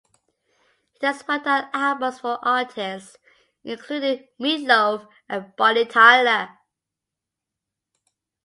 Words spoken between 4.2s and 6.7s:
Meat Loaf and Bonnie Tyler.